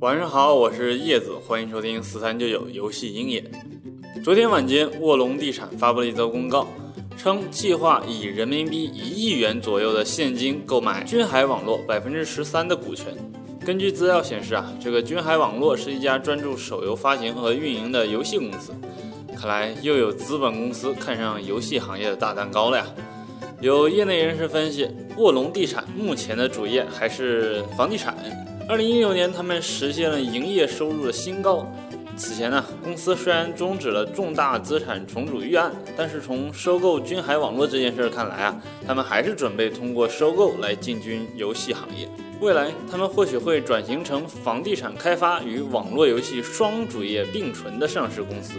[0.00, 3.44] 晚上好，我是叶子，欢迎收听四三九九游戏鹰眼。
[4.24, 6.66] 昨天晚间，卧龙地产发布了一则公告，
[7.18, 13.14] 称计划以人民币一亿元左右的现金购买君海网络百分之十三的股权。
[13.62, 18.72] 根据资料显示啊，这个君海网络是一家专注手游发行和运营的游戏公司。
[19.36, 22.86] 看来又有资本公司看上游戏行业的大蛋糕了呀！
[23.60, 24.88] 有业内人士分析，
[25.18, 28.16] 卧龙地产目前的主业还是房地产。
[28.70, 31.68] 二零一六年，他们实现了营业收入的新高。
[32.16, 42.08] 此前呢，公司虽然终止了重大资产重组预案，但是从收购君海网络这件事看来啊，他们还是准备通过收购来进军游戏行业。
[42.40, 48.54] 未来，他们或许会转型成房地产开发与网络游戏双主业并存的上市公司。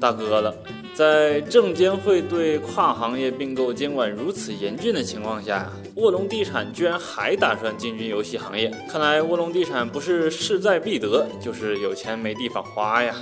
[0.00, 0.56] 大哥了，
[0.94, 8.70] 在证监会对跨行业并购监管如此严峻的情况下，卧龙地产居然还打算进军游戏行业。
[8.90, 13.14] 看来卧龙地产不是势在必得，就是有钱没地方花呀。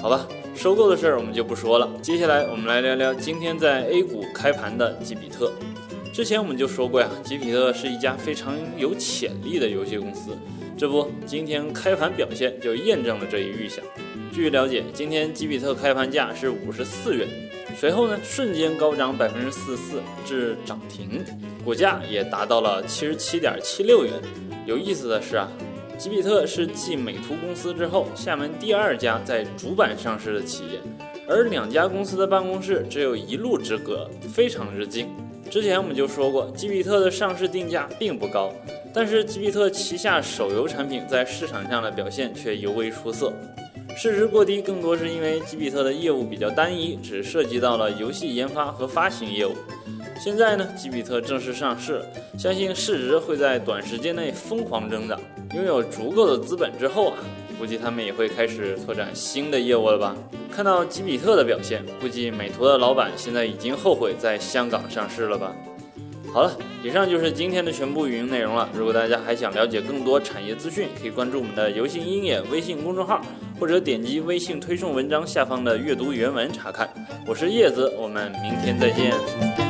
[0.00, 1.90] 好吧，收购的事儿我们就不说了。
[2.00, 5.52] 接下来我们来聊聊今天在 A 股开盘的吉比特。
[6.12, 10.30] 之前我们就说过呀，吉比特是一家非常有潜力的游戏公司。
[10.76, 13.84] 这不，今天开盘表现就验证了这一预想。
[14.34, 17.28] 据了解，今天吉比特开盘价是五十四元，
[17.76, 21.24] 随后呢瞬间高涨百分之四四至涨停，
[21.64, 24.12] 股价也达到了七十七点七六元。
[24.66, 25.48] 有意思的是啊，
[25.96, 30.80] 吉比特是继美图公司之后厦门第二家在主板上市的企业，
[31.28, 35.06] 而两家公司的办公室只有一路之隔，非常之近。
[35.48, 38.52] 之前我们就说过，吉比特的上市定价并不高，
[38.92, 43.32] 但是吉比特旗下手游产品在市场上的表现却尤为出色。
[43.96, 49.54] 市值过低，更多是因为吉比特的业务比较单一，只涉及到了游戏研发和发行业务。
[50.20, 52.04] 现在呢，吉比特正式上市，
[52.36, 55.20] 相信市值会在短时间内疯狂增长。
[55.54, 57.18] 拥有足够的资本之后啊，
[57.58, 60.16] 估计他们也会开始拓展新的业务了吧？
[60.50, 65.54] 看到吉比特的表现，估计美图的老板现在已经后悔在香港上市了吧？
[66.34, 66.52] 好了，
[66.82, 68.68] 以上就是今天的全部语音内容了。
[68.74, 73.24] 如果大家还想了解更多产业资讯，可以关注我们的游戏鹰眼微信公众号，
[73.60, 76.92] 或者点击微信推送文章下方的阅读原文查看。
[77.24, 79.63] 我是叶子，我们明天再见。